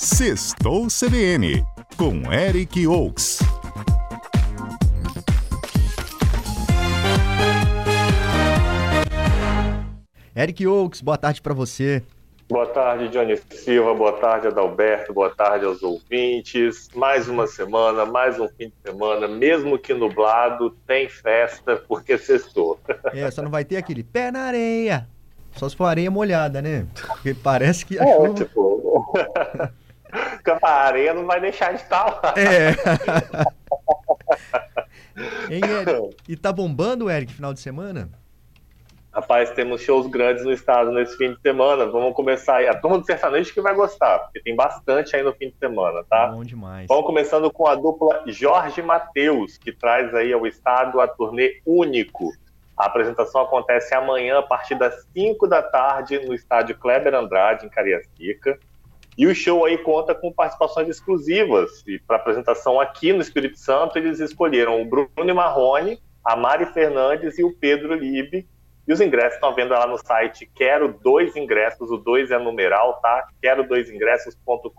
Sextou 0.00 0.86
CBN, 0.86 1.66
com 1.96 2.32
Eric 2.32 2.86
Oaks. 2.86 3.40
Eric 10.36 10.64
Oaks, 10.68 11.00
boa 11.00 11.18
tarde 11.18 11.42
para 11.42 11.52
você. 11.52 12.00
Boa 12.48 12.66
tarde, 12.66 13.08
Johnny 13.08 13.36
Silva. 13.50 13.92
Boa 13.92 14.12
tarde, 14.12 14.46
Adalberto. 14.46 15.12
Boa 15.12 15.30
tarde 15.34 15.64
aos 15.64 15.82
ouvintes. 15.82 16.88
Mais 16.94 17.28
uma 17.28 17.48
semana, 17.48 18.06
mais 18.06 18.38
um 18.38 18.46
fim 18.50 18.68
de 18.68 18.74
semana. 18.92 19.26
Mesmo 19.26 19.76
que 19.76 19.92
nublado, 19.92 20.70
tem 20.86 21.08
festa 21.08 21.74
porque 21.88 22.16
sextou. 22.16 22.78
É, 23.12 23.28
só 23.32 23.42
não 23.42 23.50
vai 23.50 23.64
ter 23.64 23.78
aquele 23.78 24.04
pé 24.04 24.30
na 24.30 24.42
areia. 24.42 25.08
Só 25.56 25.68
se 25.68 25.74
for 25.74 25.86
areia 25.86 26.08
molhada, 26.08 26.62
né? 26.62 26.86
Porque 27.04 27.34
parece 27.34 27.84
que 27.84 27.98
a 27.98 28.04
é, 28.04 28.16
chuva... 28.16 28.34
tipo... 28.34 28.78
a 30.50 30.70
areia 30.70 31.14
não 31.14 31.26
vai 31.26 31.40
deixar 31.40 31.72
de 31.72 31.82
estar 31.82 32.04
lá. 32.04 32.34
É. 32.36 32.70
hein, 35.52 35.60
Eric? 35.64 36.16
E 36.28 36.36
tá 36.36 36.52
bombando, 36.52 37.10
Eric, 37.10 37.32
final 37.32 37.52
de 37.52 37.60
semana? 37.60 38.10
Rapaz, 39.12 39.50
temos 39.50 39.80
shows 39.80 40.06
grandes 40.06 40.44
no 40.44 40.52
estado 40.52 40.92
nesse 40.92 41.16
fim 41.16 41.32
de 41.32 41.40
semana. 41.40 41.86
Vamos 41.86 42.14
começar 42.14 42.58
aí. 42.58 42.68
A 42.68 42.74
turma 42.74 42.98
do 42.98 43.04
sertanejo 43.04 43.52
que 43.52 43.60
vai 43.60 43.74
gostar, 43.74 44.20
porque 44.20 44.40
tem 44.40 44.54
bastante 44.54 45.16
aí 45.16 45.22
no 45.24 45.32
fim 45.32 45.48
de 45.48 45.56
semana, 45.56 46.04
tá? 46.08 46.28
Bom 46.28 46.44
demais. 46.44 46.86
Vamos 46.88 47.04
começando 47.04 47.50
com 47.50 47.66
a 47.66 47.74
dupla 47.74 48.22
Jorge 48.26 48.80
Mateus, 48.80 49.58
que 49.58 49.72
traz 49.72 50.14
aí 50.14 50.32
ao 50.32 50.46
estado 50.46 51.00
a 51.00 51.08
turnê 51.08 51.60
Único. 51.66 52.30
A 52.76 52.86
apresentação 52.86 53.40
acontece 53.40 53.92
amanhã, 53.92 54.38
a 54.38 54.42
partir 54.42 54.76
das 54.76 55.04
5 55.12 55.48
da 55.48 55.64
tarde, 55.64 56.24
no 56.24 56.32
estádio 56.32 56.78
Kleber 56.78 57.12
Andrade, 57.12 57.66
em 57.66 57.68
Cariacica. 57.68 58.56
E 59.18 59.26
o 59.26 59.34
show 59.34 59.64
aí 59.64 59.76
conta 59.76 60.14
com 60.14 60.32
participações 60.32 60.88
exclusivas. 60.88 61.82
E 61.86 61.98
para 61.98 62.16
apresentação 62.16 62.80
aqui 62.80 63.12
no 63.12 63.20
Espírito 63.20 63.58
Santo, 63.58 63.98
eles 63.98 64.20
escolheram 64.20 64.80
o 64.80 64.84
Bruno 64.84 65.34
Marrone, 65.34 66.00
a 66.24 66.36
Mari 66.36 66.66
Fernandes 66.66 67.36
e 67.36 67.42
o 67.42 67.52
Pedro 67.52 67.94
Libe 67.94 68.46
e 68.88 68.92
os 68.92 69.02
ingressos 69.02 69.34
estão 69.34 69.54
vendo 69.54 69.72
lá 69.72 69.86
no 69.86 69.98
site 69.98 70.50
Quero 70.54 70.98
Dois 71.02 71.36
Ingressos, 71.36 71.90
o 71.90 71.98
dois 71.98 72.30
é 72.30 72.38
numeral, 72.38 72.98
tá? 73.02 73.28
Quero 73.42 73.68
dois 73.68 73.90
ingressos.com.br 73.90 74.70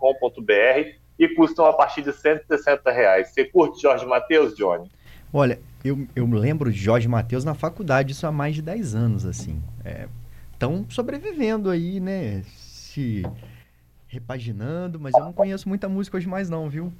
e 1.16 1.28
custam 1.28 1.66
a 1.66 1.72
partir 1.72 2.02
de 2.02 2.12
160 2.12 2.90
reais. 2.90 3.28
Você 3.28 3.44
curte 3.44 3.82
Jorge 3.82 4.04
Matheus, 4.04 4.56
Johnny? 4.56 4.90
Olha, 5.32 5.60
eu, 5.84 6.08
eu 6.16 6.26
lembro 6.26 6.72
de 6.72 6.78
Jorge 6.78 7.06
Matheus 7.06 7.44
na 7.44 7.54
faculdade, 7.54 8.10
isso 8.10 8.26
há 8.26 8.32
mais 8.32 8.56
de 8.56 8.62
10 8.62 8.96
anos, 8.96 9.24
assim. 9.24 9.62
Estão 10.52 10.84
é, 10.88 10.92
sobrevivendo 10.92 11.70
aí, 11.70 12.00
né? 12.00 12.42
Se 12.56 13.22
repaginando, 14.10 14.98
mas 14.98 15.14
eu 15.14 15.24
não 15.24 15.32
conheço 15.32 15.68
muita 15.68 15.88
música 15.88 16.16
hoje 16.16 16.28
mais 16.28 16.50
não, 16.50 16.68
viu? 16.68 16.92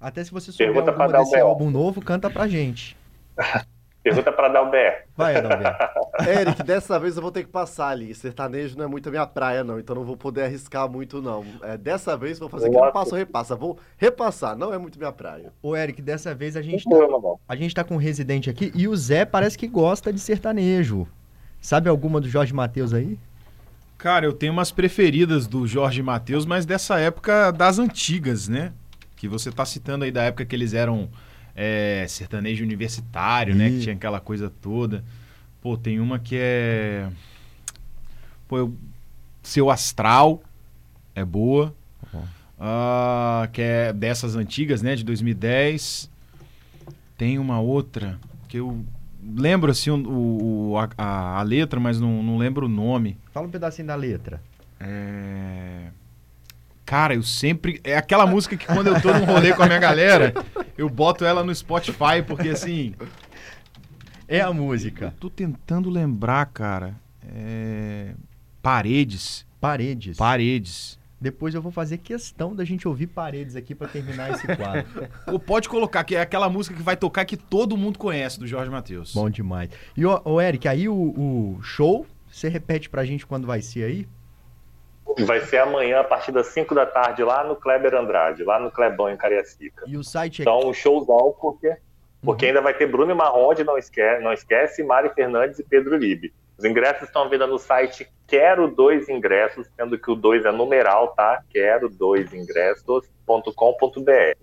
Até 0.00 0.24
se 0.24 0.32
você 0.32 0.50
souber 0.50 0.74
Pergunta 0.74 0.90
alguma 0.90 1.18
desse 1.20 1.38
álbum 1.38 1.70
novo, 1.70 2.02
canta 2.02 2.28
pra 2.28 2.48
gente. 2.48 2.96
Pergunta 4.02 4.32
para 4.32 4.46
Adalberto. 4.46 5.08
Vai, 5.16 5.36
Adalberto. 5.36 5.86
Eric, 6.26 6.62
dessa 6.62 6.98
vez 6.98 7.16
eu 7.16 7.22
vou 7.22 7.30
ter 7.30 7.44
que 7.44 7.50
passar 7.50 7.88
ali. 7.88 8.12
Sertanejo 8.14 8.76
não 8.76 8.84
é 8.84 8.88
muito 8.88 9.08
a 9.08 9.10
minha 9.10 9.26
praia, 9.26 9.62
não, 9.62 9.78
então 9.78 9.94
não 9.94 10.04
vou 10.04 10.16
poder 10.16 10.44
arriscar 10.44 10.88
muito, 10.88 11.22
não. 11.22 11.44
É, 11.62 11.76
dessa 11.76 12.16
vez 12.16 12.38
vou 12.38 12.48
fazer 12.48 12.70
que 12.70 12.76
não 12.76 12.90
passo 12.90 13.14
repassa. 13.14 13.54
Vou 13.54 13.78
repassar, 13.96 14.56
não 14.56 14.72
é 14.72 14.78
muito 14.78 14.98
minha 14.98 15.12
praia. 15.12 15.52
Ô, 15.62 15.76
Eric, 15.76 16.00
dessa 16.02 16.34
vez 16.34 16.56
a 16.56 16.62
gente, 16.62 16.88
tá, 16.88 16.96
a 17.48 17.56
gente 17.56 17.74
tá 17.74 17.84
com 17.84 17.94
um 17.94 17.98
residente 17.98 18.50
aqui 18.50 18.72
e 18.74 18.88
o 18.88 18.96
Zé 18.96 19.24
parece 19.24 19.56
que 19.56 19.68
gosta 19.68 20.12
de 20.12 20.18
sertanejo. 20.18 21.06
Sabe 21.60 21.88
alguma 21.88 22.20
do 22.20 22.28
Jorge 22.28 22.54
Matheus 22.54 22.94
aí? 22.94 23.18
Cara, 23.98 24.24
eu 24.24 24.32
tenho 24.32 24.52
umas 24.52 24.70
preferidas 24.70 25.48
do 25.48 25.66
Jorge 25.66 26.00
Matheus, 26.04 26.46
mas 26.46 26.64
dessa 26.64 27.00
época 27.00 27.50
das 27.50 27.80
antigas, 27.80 28.46
né? 28.46 28.72
Que 29.16 29.26
você 29.26 29.50
tá 29.50 29.64
citando 29.66 30.04
aí 30.04 30.12
da 30.12 30.22
época 30.22 30.44
que 30.44 30.54
eles 30.54 30.72
eram 30.72 31.08
é, 31.54 32.06
sertanejo 32.08 32.62
universitário, 32.62 33.56
né? 33.56 33.68
Que 33.68 33.80
tinha 33.80 33.96
aquela 33.96 34.20
coisa 34.20 34.48
toda. 34.62 35.04
Pô, 35.60 35.76
tem 35.76 35.98
uma 35.98 36.20
que 36.20 36.36
é. 36.38 37.10
Pô, 38.46 38.58
eu... 38.58 38.74
Seu 39.42 39.68
Astral 39.68 40.42
é 41.12 41.24
boa. 41.24 41.74
Uhum. 42.14 42.20
Uh, 42.20 43.48
que 43.52 43.62
é 43.62 43.92
dessas 43.92 44.36
antigas, 44.36 44.80
né? 44.80 44.94
De 44.94 45.02
2010. 45.02 46.08
Tem 47.16 47.36
uma 47.36 47.60
outra 47.60 48.16
que 48.46 48.58
eu 48.58 48.84
lembro 49.22 49.70
assim 49.70 49.90
o, 49.90 50.72
o 50.72 50.78
a, 50.96 51.38
a, 51.38 51.42
letra, 51.42 51.78
mas 51.80 52.00
não, 52.00 52.22
não 52.22 52.38
lembro 52.38 52.66
o 52.66 52.68
nome. 52.68 53.16
Fala 53.32 53.46
um 53.46 53.50
pedacinho 53.50 53.88
da 53.88 53.94
letra. 53.94 54.40
É. 54.80 55.88
Cara, 56.84 57.14
eu 57.14 57.22
sempre. 57.22 57.80
É 57.84 57.96
aquela 57.96 58.26
música 58.26 58.56
que 58.56 58.66
quando 58.66 58.86
eu 58.86 59.00
tô 59.00 59.12
num 59.12 59.24
rolê 59.24 59.52
com 59.52 59.62
a 59.62 59.66
minha 59.66 59.78
galera, 59.78 60.32
eu 60.76 60.88
boto 60.88 61.24
ela 61.24 61.44
no 61.44 61.54
Spotify, 61.54 62.22
porque 62.26 62.48
assim. 62.48 62.94
É 64.26 64.40
a 64.40 64.52
música. 64.52 65.06
Eu 65.06 65.10
tô 65.12 65.30
tentando 65.30 65.90
lembrar, 65.90 66.46
cara. 66.46 66.94
É... 67.26 68.14
Paredes. 68.62 69.46
Paredes. 69.60 70.16
Paredes. 70.16 70.98
Depois 71.20 71.52
eu 71.54 71.60
vou 71.60 71.72
fazer 71.72 71.98
questão 71.98 72.54
da 72.54 72.64
gente 72.64 72.86
ouvir 72.86 73.08
paredes 73.08 73.56
aqui 73.56 73.74
para 73.74 73.88
terminar 73.88 74.30
esse 74.30 74.46
quadro. 74.56 74.86
Ou 75.26 75.38
pode 75.38 75.68
colocar, 75.68 76.04
que 76.04 76.14
é 76.14 76.20
aquela 76.20 76.48
música 76.48 76.76
que 76.76 76.82
vai 76.82 76.96
tocar 76.96 77.24
que 77.24 77.36
todo 77.36 77.76
mundo 77.76 77.98
conhece, 77.98 78.38
do 78.38 78.46
Jorge 78.46 78.70
Matheus. 78.70 79.14
Bom 79.14 79.28
demais. 79.28 79.70
E 79.96 80.06
o 80.06 80.40
Eric, 80.40 80.68
aí 80.68 80.88
o, 80.88 80.94
o 80.94 81.58
show, 81.62 82.06
você 82.30 82.48
repete 82.48 82.88
pra 82.88 83.04
gente 83.04 83.26
quando 83.26 83.46
vai 83.46 83.60
ser 83.60 83.84
aí? 83.84 84.08
Vai 85.24 85.40
ser 85.40 85.58
amanhã, 85.58 86.00
a 86.00 86.04
partir 86.04 86.30
das 86.30 86.48
5 86.48 86.74
da 86.74 86.86
tarde, 86.86 87.24
lá 87.24 87.42
no 87.42 87.56
Kleber 87.56 87.94
Andrade, 87.94 88.44
lá 88.44 88.60
no 88.60 88.70
Clebão, 88.70 89.10
em 89.10 89.16
Cariacica. 89.16 89.84
E 89.86 89.96
o 89.96 90.04
site 90.04 90.40
é... 90.40 90.42
Então, 90.42 90.68
um 90.68 90.72
showzão, 90.72 91.34
porque, 91.40 91.76
porque 92.22 92.44
uhum. 92.44 92.50
ainda 92.50 92.60
vai 92.60 92.74
ter 92.74 92.86
Bruno 92.86 93.16
Marronde, 93.16 93.64
não 93.64 93.76
esquece, 93.76 94.22
não 94.22 94.32
esquece, 94.32 94.84
Mari 94.84 95.08
Fernandes 95.14 95.58
e 95.58 95.64
Pedro 95.64 95.96
Libe. 95.96 96.32
Os 96.58 96.64
ingressos 96.64 97.04
estão 97.04 97.28
vendo 97.28 97.46
no 97.46 97.56
site 97.56 98.08
Quero 98.26 98.66
Dois 98.66 99.08
Ingressos, 99.08 99.68
sendo 99.76 99.96
que 99.96 100.10
o 100.10 100.16
2 100.16 100.44
é 100.44 100.50
numeral, 100.50 101.14
tá? 101.14 101.40
Quero 101.48 101.88
Dois 101.88 102.34
Ingressos.com.br. 102.34 104.36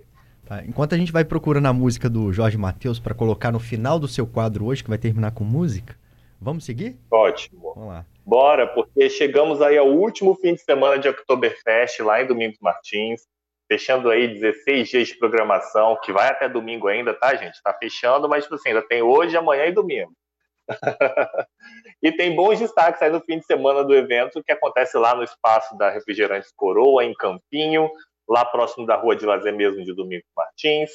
Tá, 0.45 0.63
enquanto 0.63 0.95
a 0.95 0.97
gente 0.97 1.11
vai 1.11 1.25
procurando 1.25 1.65
a 1.65 1.73
música 1.73 2.09
do 2.09 2.31
Jorge 2.31 2.57
Matheus 2.57 2.99
para 2.99 3.13
colocar 3.13 3.51
no 3.51 3.59
final 3.59 3.99
do 3.99 4.07
seu 4.07 4.25
quadro 4.25 4.65
hoje, 4.65 4.81
que 4.81 4.89
vai 4.89 4.97
terminar 4.97 5.31
com 5.31 5.43
música, 5.43 5.93
vamos 6.39 6.63
seguir? 6.63 6.95
Ótimo. 7.11 7.73
Vamos 7.75 7.89
lá. 7.89 8.05
Bora, 8.25 8.65
porque 8.65 9.09
chegamos 9.09 9.61
aí 9.61 9.77
ao 9.77 9.89
último 9.89 10.35
fim 10.35 10.53
de 10.53 10.61
semana 10.61 10.97
de 10.97 11.09
Oktoberfest 11.09 11.99
lá 11.99 12.21
em 12.21 12.27
Domingos 12.27 12.59
Martins, 12.61 13.23
fechando 13.67 14.09
aí 14.09 14.39
16 14.39 14.87
dias 14.87 15.07
de 15.09 15.17
programação, 15.17 15.97
que 16.01 16.13
vai 16.13 16.29
até 16.29 16.47
domingo 16.47 16.87
ainda, 16.87 17.13
tá, 17.13 17.35
gente? 17.35 17.61
Tá 17.61 17.73
fechando, 17.73 18.29
mas 18.29 18.43
tipo 18.43 18.55
assim, 18.55 18.69
ainda 18.69 18.81
tem 18.81 19.01
hoje, 19.01 19.35
amanhã 19.35 19.65
e 19.65 19.73
domingo. 19.73 20.13
E 22.01 22.11
tem 22.11 22.35
bons 22.35 22.59
destaques 22.59 23.01
aí 23.01 23.09
no 23.09 23.21
fim 23.21 23.39
de 23.39 23.45
semana 23.45 23.83
do 23.83 23.95
evento, 23.95 24.43
que 24.43 24.51
acontece 24.51 24.97
lá 24.97 25.15
no 25.15 25.23
espaço 25.23 25.77
da 25.77 25.89
Refrigerantes 25.89 26.51
Coroa, 26.55 27.03
em 27.03 27.13
Campinho, 27.13 27.89
lá 28.27 28.43
próximo 28.43 28.85
da 28.85 28.95
Rua 28.95 29.15
de 29.15 29.25
Lazer 29.25 29.55
mesmo 29.55 29.83
de 29.83 29.93
Domingos 29.93 30.29
Martins. 30.35 30.91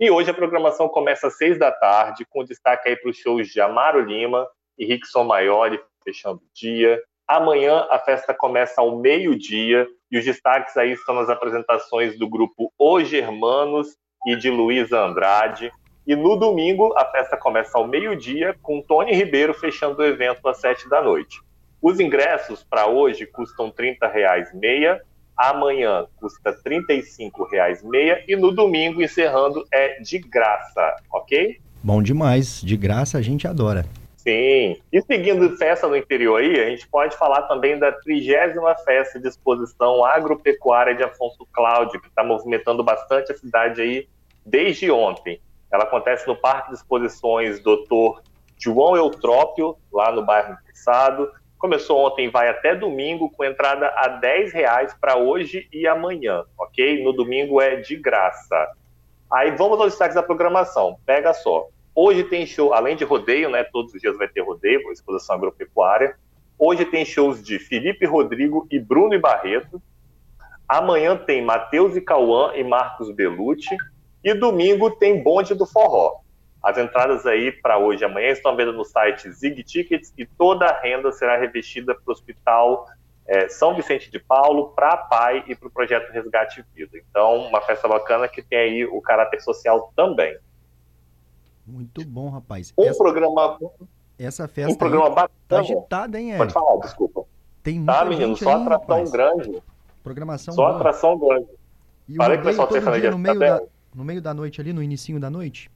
E 0.00 0.10
hoje 0.10 0.30
a 0.30 0.34
programação 0.34 0.88
começa 0.88 1.28
às 1.28 1.36
seis 1.36 1.58
da 1.58 1.70
tarde, 1.70 2.26
com 2.28 2.44
destaque 2.44 2.88
aí 2.88 2.96
para 2.96 3.10
os 3.10 3.16
shows 3.16 3.48
de 3.48 3.60
Amaro 3.60 4.00
Lima 4.00 4.48
e 4.76 4.84
Rickson 4.84 5.24
Maiori 5.24 5.80
fechando 6.02 6.38
o 6.38 6.50
dia. 6.54 7.00
Amanhã 7.28 7.86
a 7.88 7.98
festa 7.98 8.34
começa 8.34 8.80
ao 8.80 8.98
meio-dia 8.98 9.86
e 10.10 10.18
os 10.18 10.24
destaques 10.24 10.76
aí 10.76 10.92
estão 10.92 11.14
nas 11.14 11.30
apresentações 11.30 12.18
do 12.18 12.28
grupo 12.28 12.72
Os 12.78 13.08
Germanos 13.08 13.96
e 14.26 14.36
de 14.36 14.50
Luísa 14.50 15.00
Andrade. 15.00 15.72
E 16.06 16.16
no 16.16 16.36
domingo 16.36 16.92
a 16.96 17.04
festa 17.04 17.36
começa 17.36 17.78
ao 17.78 17.86
meio-dia 17.86 18.56
com 18.60 18.82
Tony 18.82 19.12
Ribeiro 19.12 19.54
fechando 19.54 20.02
o 20.02 20.04
evento 20.04 20.46
às 20.48 20.58
sete 20.58 20.88
da 20.88 21.00
noite. 21.00 21.40
Os 21.80 22.00
ingressos 22.00 22.62
para 22.62 22.86
hoje 22.86 23.26
custam 23.26 23.66
R$ 23.66 23.96
30,00 24.00 24.54
meia, 24.54 25.00
amanhã 25.36 26.06
custa 26.16 26.50
R$ 26.50 26.80
35,00 26.86 27.84
meia 27.84 28.24
e 28.26 28.36
no 28.36 28.52
domingo 28.52 29.02
encerrando 29.02 29.64
é 29.72 30.00
de 30.00 30.18
graça, 30.18 30.96
ok? 31.12 31.60
Bom 31.82 32.02
demais, 32.02 32.60
de 32.60 32.76
graça 32.76 33.18
a 33.18 33.22
gente 33.22 33.46
adora. 33.46 33.84
Sim. 34.16 34.76
E 34.92 35.02
seguindo 35.02 35.56
festa 35.56 35.88
no 35.88 35.96
interior 35.96 36.40
aí, 36.40 36.60
a 36.60 36.70
gente 36.70 36.86
pode 36.86 37.16
falar 37.16 37.42
também 37.42 37.76
da 37.76 37.90
trigésima 37.90 38.74
festa 38.76 39.18
de 39.18 39.26
exposição 39.26 40.04
agropecuária 40.04 40.94
de 40.94 41.02
Afonso 41.02 41.44
Cláudio, 41.52 42.00
que 42.00 42.06
está 42.06 42.22
movimentando 42.22 42.84
bastante 42.84 43.32
a 43.32 43.36
cidade 43.36 43.82
aí 43.82 44.08
desde 44.46 44.88
ontem. 44.92 45.40
Ela 45.72 45.84
acontece 45.84 46.26
no 46.28 46.36
Parque 46.36 46.68
de 46.68 46.76
Exposições 46.76 47.58
Doutor 47.60 48.22
João 48.58 48.96
Eutrópio, 48.96 49.76
lá 49.92 50.12
no 50.12 50.24
bairro 50.24 50.56
Pissado. 50.66 51.32
Começou 51.58 51.98
ontem, 52.06 52.28
vai 52.28 52.48
até 52.48 52.74
domingo, 52.74 53.30
com 53.30 53.44
entrada 53.44 53.88
a 53.96 54.08
10 54.08 54.52
reais 54.52 54.94
para 55.00 55.16
hoje 55.16 55.68
e 55.72 55.86
amanhã, 55.86 56.44
ok? 56.58 57.02
No 57.02 57.12
domingo 57.12 57.60
é 57.60 57.76
de 57.76 57.96
graça. 57.96 58.68
Aí 59.32 59.50
vamos 59.52 59.80
aos 59.80 59.92
destaques 59.92 60.14
da 60.14 60.22
programação. 60.22 60.98
Pega 61.06 61.32
só. 61.32 61.68
Hoje 61.94 62.24
tem 62.24 62.44
show, 62.46 62.74
além 62.74 62.96
de 62.96 63.04
rodeio, 63.04 63.48
né? 63.48 63.64
Todos 63.64 63.94
os 63.94 64.00
dias 64.00 64.16
vai 64.16 64.28
ter 64.28 64.42
rodeio, 64.42 64.92
exposição 64.92 65.36
agropecuária. 65.36 66.16
Hoje 66.58 66.84
tem 66.84 67.04
shows 67.04 67.42
de 67.42 67.58
Felipe 67.58 68.04
Rodrigo 68.04 68.66
e 68.70 68.78
Bruno 68.78 69.14
e 69.14 69.18
Barreto. 69.18 69.80
Amanhã 70.68 71.16
tem 71.16 71.42
Matheus 71.42 71.96
e 71.96 72.00
Cauã 72.00 72.52
e 72.54 72.62
Marcos 72.62 73.10
Belucci. 73.10 73.76
E 74.22 74.34
domingo 74.34 74.90
tem 74.90 75.22
Bonde 75.22 75.54
do 75.54 75.66
Forró. 75.66 76.20
As 76.62 76.78
entradas 76.78 77.26
aí 77.26 77.50
para 77.50 77.78
hoje 77.78 78.02
e 78.02 78.04
amanhã 78.04 78.28
estão 78.28 78.54
vendo 78.54 78.72
no 78.72 78.84
site 78.84 79.30
Zig 79.32 79.62
Tickets 79.64 80.12
e 80.16 80.24
toda 80.24 80.66
a 80.66 80.80
renda 80.80 81.10
será 81.10 81.36
revestida 81.36 81.92
para 81.94 82.02
o 82.06 82.12
Hospital 82.12 82.86
é, 83.26 83.48
São 83.48 83.74
Vicente 83.74 84.10
de 84.10 84.18
Paulo, 84.20 84.68
para 84.70 84.90
a 84.92 84.96
PAI 84.96 85.44
e 85.48 85.54
para 85.56 85.68
o 85.68 85.70
projeto 85.70 86.10
Resgate 86.12 86.64
Vida. 86.74 86.98
Então, 86.98 87.46
uma 87.46 87.60
festa 87.60 87.88
bacana 87.88 88.28
que 88.28 88.42
tem 88.42 88.58
aí 88.58 88.84
o 88.84 89.00
caráter 89.00 89.40
social 89.40 89.92
também. 89.96 90.36
Muito 91.66 92.04
bom, 92.04 92.28
rapaz. 92.28 92.72
Um 92.76 92.84
essa, 92.84 92.98
programa. 92.98 93.58
Essa 94.18 94.48
festa 94.48 94.72
um 94.72 94.76
programa 94.76 95.06
aí, 95.06 95.14
bacana. 95.14 95.30
tá 95.48 95.60
agitada, 95.60 96.20
hein, 96.20 96.28
Eric? 96.30 96.38
Pode 96.38 96.52
falar, 96.52 96.80
desculpa. 96.80 97.24
Tem 97.62 97.76
muita 97.76 97.92
Tá, 97.92 98.04
menino, 98.04 98.36
só 98.36 98.50
aí, 98.50 98.62
atração 98.62 98.78
rapaz. 98.96 99.10
grande. 99.10 99.62
Programação 100.02 100.54
Só 100.54 100.64
boa. 100.66 100.76
atração 100.76 101.18
grande. 101.18 101.46
E 102.08 102.14
que 102.14 102.22
o 102.22 102.42
pessoal 102.42 102.66
todo 102.66 103.00
dia 103.00 103.10
no 103.10 103.16
tá 103.16 103.18
meio, 103.18 103.38
da, 103.38 103.58
vendo? 103.58 103.68
No 103.94 104.04
meio 104.04 104.20
da 104.22 104.32
noite 104.32 104.60
ali, 104.60 104.72
no 104.72 104.82
inicinho 104.82 105.20
da 105.20 105.30
noite? 105.30 105.70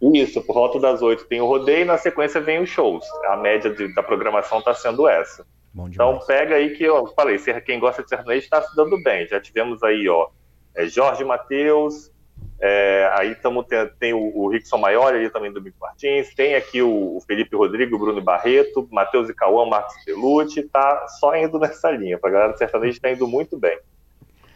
Isso, 0.00 0.42
por 0.42 0.54
volta 0.54 0.78
das 0.78 1.00
oito 1.02 1.24
tem 1.26 1.40
o 1.40 1.46
rodeio 1.46 1.82
e 1.82 1.84
na 1.84 1.96
sequência 1.96 2.40
vem 2.40 2.60
os 2.62 2.68
shows. 2.68 3.04
A 3.26 3.36
média 3.36 3.70
de- 3.72 3.94
da 3.94 4.02
programação 4.02 4.58
está 4.58 4.74
sendo 4.74 5.08
essa. 5.08 5.46
Bom 5.72 5.88
Então 5.88 6.18
pega 6.26 6.56
aí 6.56 6.76
que 6.76 6.84
eu 6.84 7.06
falei, 7.08 7.38
quem 7.64 7.80
gosta 7.80 8.02
de 8.02 8.08
sertanejo 8.08 8.44
está 8.44 8.62
se 8.62 8.76
dando 8.76 9.02
bem. 9.02 9.26
Já 9.26 9.40
tivemos 9.40 9.82
aí, 9.82 10.08
ó, 10.08 10.28
é, 10.74 10.86
Jorge 10.86 11.24
Matheus, 11.24 12.12
é, 12.60 13.10
aí 13.14 13.34
tamo, 13.34 13.64
tem, 13.64 13.88
tem 13.98 14.12
o, 14.12 14.36
o 14.36 14.48
Rickson 14.48 14.78
Maior 14.78 15.14
ali 15.14 15.30
também 15.30 15.52
do 15.52 15.62
Martins, 15.80 16.34
tem 16.34 16.54
aqui 16.54 16.82
o, 16.82 17.16
o 17.16 17.20
Felipe 17.26 17.56
Rodrigo, 17.56 17.96
o 17.96 17.98
Bruno 17.98 18.20
Barreto, 18.22 18.86
Matheus 18.90 19.28
e 19.28 19.34
Cauã, 19.34 19.66
Marcos 19.66 19.94
Pelucci, 20.04 20.62
tá 20.64 21.06
só 21.18 21.34
indo 21.36 21.58
nessa 21.58 21.90
linha. 21.90 22.18
Pra 22.18 22.30
galera 22.30 22.52
do 22.52 22.58
sertanejo 22.58 22.92
está 22.92 23.10
indo 23.10 23.26
muito 23.26 23.58
bem. 23.58 23.78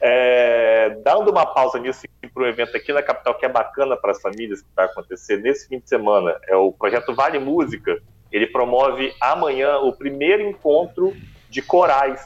É, 0.01 0.91
dando 1.03 1.31
uma 1.31 1.45
pausa 1.45 1.79
nisso 1.79 2.07
para 2.33 2.43
um 2.43 2.47
evento 2.47 2.77
aqui 2.77 2.93
na 2.93 3.03
capital 3.03 3.35
que 3.35 3.45
é 3.45 3.49
bacana 3.49 3.97
para 3.97 4.13
as 4.13 4.21
famílias 4.21 4.61
que 4.63 4.69
vai 4.75 4.85
acontecer 4.87 5.39
nesse 5.39 5.69
fim 5.69 5.79
de 5.79 5.89
semana, 5.89 6.39
é 6.47 6.55
o 6.57 6.73
projeto 6.73 7.15
Vale 7.15 7.39
Música. 7.39 8.01
Ele 8.31 8.47
promove 8.47 9.13
amanhã 9.21 9.79
o 9.79 9.93
primeiro 9.93 10.43
encontro 10.43 11.15
de 11.49 11.63
corais, 11.63 12.25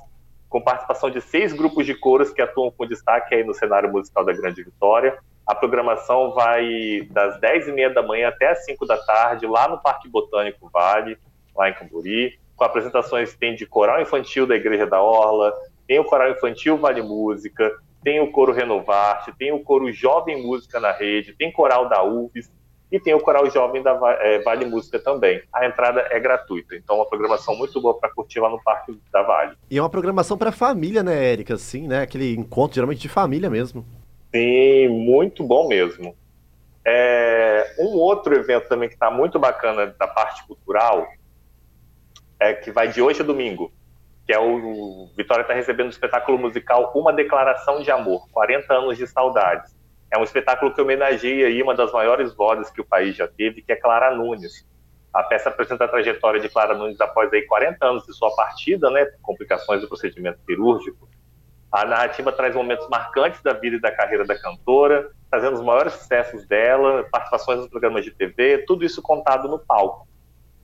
com 0.49 0.61
participação 0.61 1.11
de 1.11 1.21
seis 1.21 1.53
grupos 1.53 1.87
de 1.87 1.95
coros 1.95 2.31
que 2.31 2.43
atuam 2.43 2.71
com 2.71 2.87
destaque 2.87 3.35
aí 3.35 3.45
no 3.45 3.55
cenário 3.55 3.91
musical 3.91 4.25
da 4.25 4.33
Grande 4.33 4.63
Vitória. 4.63 5.17
A 5.47 5.55
programação 5.55 6.33
vai 6.33 7.09
das 7.11 7.41
10h30 7.41 7.95
da 7.95 8.03
manhã 8.03 8.29
até 8.29 8.51
as 8.51 8.65
5 8.65 8.85
da 8.87 8.97
tarde, 8.99 9.47
lá 9.47 9.67
no 9.67 9.79
Parque 9.79 10.09
Botânico 10.09 10.69
Vale, 10.71 11.17
lá 11.57 11.71
em 11.71 11.75
Camburi, 11.75 12.39
com 12.55 12.65
apresentações 12.65 13.35
tem 13.35 13.55
de 13.55 13.67
coral 13.67 14.01
infantil 14.01 14.47
da 14.47 14.55
Igreja 14.55 14.87
da 14.87 15.01
Orla, 15.01 15.53
tem 15.93 15.99
o 15.99 16.05
coral 16.05 16.31
infantil 16.31 16.79
Vale 16.79 17.03
Música, 17.03 17.71
tem 18.03 18.19
o 18.19 18.33
coro 18.33 18.51
Renovarte, 18.51 19.31
tem 19.39 19.53
o 19.53 19.63
coro 19.63 19.93
Jovem 19.93 20.43
Música 20.43 20.81
na 20.81 20.91
Rede, 20.91 21.35
tem 21.35 21.53
coral 21.53 21.87
da 21.87 22.03
UFES 22.03 22.51
e 22.91 22.99
tem 22.99 23.13
o 23.13 23.21
coral 23.21 23.51
Jovem 23.51 23.83
da 23.83 23.93
eh, 24.23 24.39
Vale 24.39 24.65
Música 24.65 24.99
também. 24.99 25.43
A 25.53 25.67
entrada 25.67 26.09
é 26.11 26.19
gratuita, 26.19 26.75
então 26.75 26.97
uma 26.97 27.07
programação 27.07 27.55
muito 27.55 27.79
boa 27.79 28.01
para 28.01 28.09
curtir 28.09 28.41
lá 28.41 28.49
no 28.49 28.59
Parque 28.63 28.99
da 29.13 29.23
Vale. 29.23 29.55
E 29.71 29.77
é 29.77 29.83
uma 29.83 29.91
programação 29.91 30.39
pra 30.39 30.51
família, 30.51 31.03
né, 31.03 31.31
Érica? 31.31 31.57
Assim, 31.57 31.87
né? 31.87 32.01
Aquele 32.01 32.35
encontro 32.35 32.77
geralmente 32.77 33.03
de 33.03 33.11
família 33.11 33.51
mesmo. 33.51 33.85
Sim, 34.35 34.89
muito 34.89 35.45
bom 35.45 35.69
mesmo. 35.69 36.17
É, 36.87 37.75
um 37.79 37.99
outro 37.99 38.35
evento 38.35 38.67
também 38.67 38.89
que 38.89 38.95
está 38.95 39.11
muito 39.11 39.39
bacana 39.39 39.95
da 39.99 40.09
parte 40.09 40.43
cultural 40.47 41.07
é 42.41 42.55
que 42.55 42.71
vai 42.71 42.89
de 42.89 43.03
hoje 43.03 43.21
a 43.21 43.25
domingo, 43.25 43.71
que 44.27 44.33
é 44.33 44.39
o 44.39 45.09
Vitória 45.17 45.43
está 45.43 45.55
recebendo 45.55 45.87
o 45.87 45.91
espetáculo 45.91 46.39
musical 46.39 46.93
Uma 46.95 47.13
Declaração 47.13 47.83
de 47.83 47.91
Amor, 47.91 48.29
40 48.31 48.73
anos 48.73 48.97
de 48.97 49.07
saudades. 49.07 49.77
É 50.13 50.19
um 50.19 50.23
espetáculo 50.23 50.73
que 50.73 50.81
homenageia 50.81 51.47
aí 51.47 51.63
uma 51.63 51.75
das 51.75 51.91
maiores 51.93 52.35
vozes 52.35 52.71
que 52.71 52.81
o 52.81 52.85
país 52.85 53.17
já 53.17 53.27
teve, 53.27 53.63
que 53.63 53.73
é 53.73 53.77
Clara 53.77 54.15
Nunes. 54.15 54.67
A 55.13 55.23
peça 55.23 55.49
apresenta 55.49 55.85
a 55.85 55.89
trajetória 55.89 56.41
de 56.41 56.49
Clara 56.49 56.75
Nunes 56.75 57.01
após 57.01 57.33
aí 57.33 57.43
40 57.43 57.85
anos 57.85 58.07
de 58.07 58.13
sua 58.15 58.35
partida, 58.37 58.91
né, 58.91 59.07
complicações 59.23 59.81
do 59.81 59.89
procedimento 59.89 60.39
cirúrgico. 60.45 61.09
A 61.71 61.87
narrativa 61.87 62.31
traz 62.31 62.55
momentos 62.55 62.87
marcantes 62.91 63.43
da 63.43 63.55
vida 63.55 63.77
e 63.77 63.81
da 63.81 63.91
carreira 63.91 64.27
da 64.27 64.39
cantora, 64.39 65.11
trazendo 65.31 65.55
os 65.55 65.63
maiores 65.63 65.95
sucessos 65.95 66.47
dela, 66.47 67.07
participações 67.11 67.61
nos 67.61 67.69
programas 67.69 68.05
de 68.05 68.11
TV, 68.11 68.59
tudo 68.67 68.85
isso 68.85 69.01
contado 69.01 69.49
no 69.49 69.59
palco. 69.59 70.07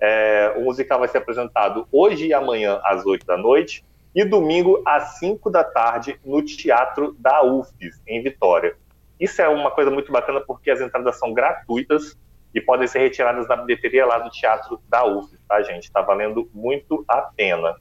É, 0.01 0.55
o 0.57 0.63
musical 0.63 0.99
vai 0.99 1.09
ser 1.09 1.19
apresentado 1.19 1.87
hoje 1.91 2.27
e 2.27 2.35
amanhã 2.35 2.81
às 2.85 3.05
8 3.05 3.27
da 3.27 3.37
noite 3.37 3.85
e 4.15 4.25
domingo 4.25 4.83
às 4.87 5.19
5 5.19 5.51
da 5.51 5.65
tarde 5.65 6.19
no 6.25 6.43
Teatro 6.43 7.15
da 7.19 7.43
UFES, 7.43 8.01
em 8.07 8.23
Vitória. 8.23 8.77
Isso 9.19 9.43
é 9.43 9.49
uma 9.49 9.71
coisa 9.71 9.91
muito 9.91 10.13
bacana 10.13 10.41
porque 10.41 10.71
as 10.71 10.81
entradas 10.81 11.19
são 11.19 11.33
gratuitas 11.33 12.17
e 12.55 12.61
podem 12.61 12.87
ser 12.87 13.01
retiradas 13.01 13.47
na 13.49 13.57
bilheteria 13.57 14.07
lá 14.07 14.19
do 14.19 14.31
Teatro 14.31 14.81
da 14.89 15.05
UFES, 15.05 15.39
tá, 15.49 15.61
gente? 15.63 15.85
Está 15.85 16.01
valendo 16.01 16.49
muito 16.55 17.05
a 17.09 17.23
pena. 17.23 17.77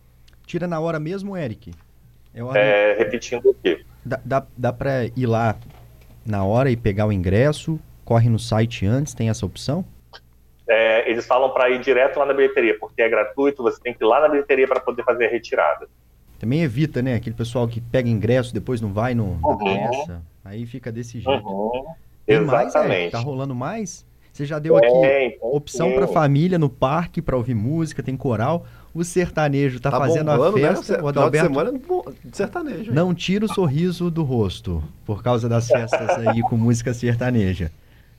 Tira 0.45 0.67
na 0.67 0.79
hora 0.79 0.99
mesmo, 0.99 1.37
Eric? 1.37 1.73
É 2.33 2.43
hora... 2.43 2.59
É, 2.59 2.97
repetindo 2.97 3.49
aqui. 3.49 3.85
Dá, 4.03 4.19
dá, 4.23 4.45
dá 4.55 4.73
pra 4.73 5.05
ir 5.05 5.25
lá 5.25 5.55
na 6.25 6.43
hora 6.43 6.69
e 6.69 6.77
pegar 6.77 7.05
o 7.05 7.11
ingresso? 7.11 7.79
Corre 8.03 8.29
no 8.29 8.39
site 8.39 8.85
antes, 8.85 9.13
tem 9.13 9.29
essa 9.29 9.45
opção? 9.45 9.85
É, 10.69 11.09
eles 11.09 11.25
falam 11.25 11.49
para 11.51 11.69
ir 11.69 11.79
direto 11.79 12.19
lá 12.19 12.25
na 12.25 12.33
bilheteria, 12.33 12.77
porque 12.79 13.01
é 13.01 13.07
gratuito, 13.09 13.63
você 13.63 13.79
tem 13.81 13.93
que 13.93 14.03
ir 14.03 14.07
lá 14.07 14.19
na 14.19 14.27
bilheteria 14.29 14.67
para 14.67 14.79
poder 14.79 15.03
fazer 15.03 15.25
a 15.27 15.29
retirada. 15.29 15.87
Também 16.39 16.61
evita, 16.61 17.01
né? 17.01 17.15
Aquele 17.15 17.35
pessoal 17.35 17.67
que 17.67 17.79
pega 17.81 18.07
ingresso, 18.09 18.53
depois 18.53 18.79
não 18.81 18.91
vai 18.93 19.15
no, 19.15 19.39
na 19.39 19.47
Uhum. 19.47 19.57
peça. 19.57 20.21
Aí 20.45 20.65
fica 20.65 20.91
desse 20.91 21.19
jeito. 21.19 21.47
Uhum. 21.47 21.85
Tem 22.25 22.41
mais? 22.41 22.67
Exatamente. 22.67 23.11
Tá 23.11 23.19
rolando 23.19 23.55
mais? 23.55 24.05
Você 24.33 24.45
já 24.45 24.59
deu 24.59 24.77
aqui 24.77 24.87
Tem, 24.87 25.31
tem 25.31 25.39
opção 25.41 25.93
pra 25.93 26.05
família 26.07 26.59
no 26.59 26.69
parque 26.69 27.23
pra 27.23 27.35
ouvir 27.35 27.55
música, 27.55 28.03
tem 28.03 28.15
coral. 28.15 28.67
O 28.93 29.03
sertanejo 29.03 29.79
tá, 29.79 29.89
fazendo 29.89 30.29
a 30.29 30.37
bombando, 30.37 30.57
né? 30.59 30.67
festa. 30.75 30.83
Final 30.95 30.99
O 31.07 31.11
de 31.11 31.17
Adalberto 31.19 31.47
semana 31.47 31.69
é 31.71 32.27
de 32.29 32.37
sertanejo. 32.37 32.83
hein? 32.83 32.95
não 32.95 33.15
tira 33.15 33.45
o 33.45 33.47
sorriso 33.47 34.11
do 34.11 34.21
rosto 34.23 34.83
por 35.05 35.23
causa 35.23 35.49
das 35.49 35.67
festas 35.67 36.09
aí 36.19 36.41
com 36.41 36.55
música 36.55 36.93
sertaneja. 36.93 37.71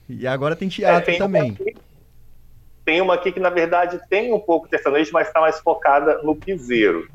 E 0.09 0.25
agora 0.27 0.55
tem 0.57 0.67
É, 0.67 0.71
teatro 0.71 1.05
tem 1.05 1.17
também. 1.19 1.55
Tem 2.89 3.01
uma 3.01 3.13
aqui 3.13 3.31
que, 3.31 3.39
na 3.39 3.51
verdade, 3.51 4.01
tem 4.09 4.33
um 4.33 4.39
pouco 4.39 4.65
de 4.65 4.71
sertanejo, 4.71 5.11
mas 5.13 5.27
está 5.27 5.39
mais 5.39 5.59
focada 5.59 6.23
no 6.23 6.35
piseiro. 6.35 7.07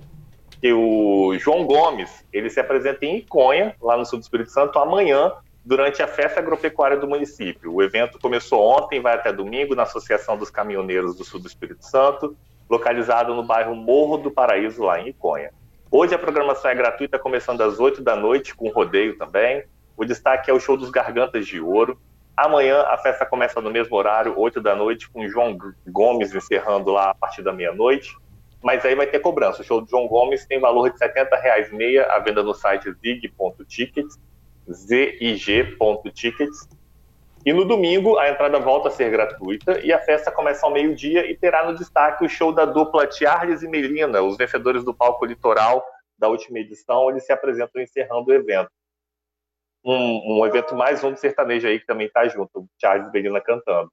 Que 0.61 0.73
o 0.73 1.37
João 1.37 1.67
Gomes, 1.67 2.25
ele 2.33 2.49
se 2.49 2.61
apresenta 2.61 3.05
em 3.05 3.17
Iconha, 3.17 3.75
lá 3.83 3.97
no 3.97 4.07
sul 4.07 4.21
do 4.21 4.23
Espírito 4.23 4.53
Santo, 4.53 4.79
amanhã, 4.79 5.33
durante 5.65 6.01
a 6.01 6.07
festa 6.07 6.39
agropecuária 6.39 6.97
do 6.97 7.09
município. 7.09 7.75
O 7.75 7.83
evento 7.83 8.21
começou 8.21 8.63
ontem, 8.63 9.01
vai 9.01 9.15
até 9.15 9.33
domingo, 9.33 9.75
na 9.75 9.83
Associação 9.83 10.39
dos 10.39 10.49
Caminhoneiros 10.49 11.17
do 11.17 11.25
Sul 11.25 11.41
do 11.41 11.49
Espírito 11.49 11.85
Santo, 11.85 12.37
localizado 12.71 13.35
no 13.35 13.43
bairro 13.43 13.75
Morro 13.75 14.19
do 14.19 14.31
Paraíso, 14.31 14.85
lá 14.85 15.01
em 15.01 15.09
Iconha. 15.09 15.51
Hoje 15.91 16.15
a 16.15 16.19
programação 16.21 16.71
é 16.71 16.75
gratuita, 16.77 17.19
começando 17.19 17.63
às 17.63 17.81
8 17.81 18.01
da 18.01 18.15
noite, 18.15 18.55
com 18.55 18.69
rodeio 18.69 19.19
também. 19.19 19.65
O 19.97 20.05
destaque 20.05 20.49
é 20.49 20.55
o 20.55 20.61
show 20.61 20.77
dos 20.77 20.91
Gargantas 20.91 21.45
de 21.45 21.61
Ouro. 21.61 21.99
Amanhã 22.37 22.83
a 22.83 22.99
festa 22.99 23.25
começa 23.25 23.61
no 23.61 23.71
mesmo 23.71 23.97
horário, 23.97 24.35
8 24.37 24.61
da 24.61 24.75
noite, 24.75 25.09
com 25.09 25.29
João 25.29 25.57
Gomes 25.87 26.35
encerrando 26.35 26.91
lá 26.91 27.11
a 27.11 27.15
partir 27.15 27.43
da 27.43 27.53
meia-noite. 27.53 28.17
Mas 28.61 28.85
aí 28.85 28.95
vai 28.95 29.07
ter 29.07 29.21
cobrança. 29.21 29.63
O 29.63 29.65
show 29.65 29.81
do 29.81 29.89
João 29.89 30.09
Gomes 30.09 30.45
tem 30.47 30.59
valor 30.59 30.91
de 30.91 30.99
70 30.99 31.37
reais 31.37 31.73
meia, 31.73 32.07
à 32.07 32.19
venda 32.19 32.43
no 32.43 32.55
site 32.55 32.93
zig.tickets, 32.93 34.19
zig.tickets. 34.69 36.69
E 37.47 37.53
no 37.53 37.65
domingo 37.65 38.19
a 38.19 38.31
entrada 38.31 38.59
volta 38.59 38.89
a 38.89 38.91
ser 38.91 39.11
gratuita 39.11 39.79
e 39.81 39.93
a 39.93 40.01
festa 40.01 40.33
começa 40.33 40.65
ao 40.65 40.73
meio-dia 40.73 41.31
e 41.31 41.37
terá 41.37 41.65
no 41.65 41.77
destaque 41.77 42.25
o 42.25 42.29
show 42.29 42.53
da 42.53 42.65
dupla 42.65 43.09
Charles 43.11 43.63
e 43.63 43.69
Melina, 43.69 44.23
os 44.23 44.39
vencedores 44.39 44.83
do 44.83 44.95
palco 44.95 45.27
litoral 45.27 45.85
da 46.19 46.27
última 46.27 46.59
edição. 46.59 47.11
Eles 47.11 47.27
se 47.27 47.33
apresentam 47.33 47.83
encerrando 47.83 48.31
o 48.31 48.33
evento. 48.33 48.71
Um, 49.85 50.39
um 50.41 50.47
evento 50.47 50.75
mais 50.75 51.05
um 51.05 51.13
de 51.13 51.21
sertanejo 51.21 51.67
aí 51.67 51.79
que 51.79 51.87
também 51.87 52.09
tá 52.11 52.27
junto, 52.27 52.61
o 52.61 52.69
Charles 52.81 53.07
e 53.07 53.11
Melina 53.13 53.41
cantando. 53.41 53.91